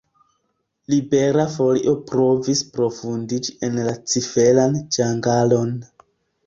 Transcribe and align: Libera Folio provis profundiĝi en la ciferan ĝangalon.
Libera 0.93 1.45
Folio 1.57 1.93
provis 2.13 2.65
profundiĝi 2.79 3.57
en 3.69 3.79
la 3.91 3.97
ciferan 4.15 4.85
ĝangalon. 4.99 5.81